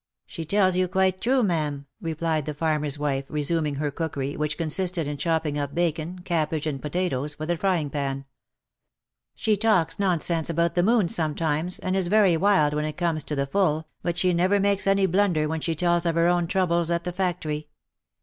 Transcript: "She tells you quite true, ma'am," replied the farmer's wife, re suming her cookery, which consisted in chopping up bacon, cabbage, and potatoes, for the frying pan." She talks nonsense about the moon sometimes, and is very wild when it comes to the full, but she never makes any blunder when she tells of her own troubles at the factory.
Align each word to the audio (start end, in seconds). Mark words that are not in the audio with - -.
"She 0.25 0.45
tells 0.45 0.75
you 0.75 0.87
quite 0.87 1.21
true, 1.21 1.43
ma'am," 1.43 1.85
replied 2.01 2.47
the 2.47 2.55
farmer's 2.55 2.97
wife, 2.97 3.25
re 3.29 3.43
suming 3.43 3.77
her 3.77 3.91
cookery, 3.91 4.35
which 4.35 4.57
consisted 4.57 5.05
in 5.05 5.17
chopping 5.17 5.59
up 5.59 5.75
bacon, 5.75 6.17
cabbage, 6.25 6.65
and 6.65 6.81
potatoes, 6.81 7.35
for 7.35 7.45
the 7.45 7.55
frying 7.55 7.91
pan." 7.91 8.25
She 9.35 9.55
talks 9.55 9.99
nonsense 9.99 10.49
about 10.49 10.73
the 10.73 10.81
moon 10.81 11.07
sometimes, 11.07 11.77
and 11.77 11.95
is 11.95 12.07
very 12.07 12.35
wild 12.35 12.73
when 12.73 12.85
it 12.85 12.97
comes 12.97 13.23
to 13.25 13.35
the 13.35 13.45
full, 13.45 13.87
but 14.01 14.17
she 14.17 14.33
never 14.33 14.59
makes 14.59 14.87
any 14.87 15.05
blunder 15.05 15.47
when 15.47 15.61
she 15.61 15.75
tells 15.75 16.07
of 16.07 16.15
her 16.15 16.27
own 16.27 16.47
troubles 16.47 16.89
at 16.89 17.03
the 17.03 17.13
factory. 17.13 17.67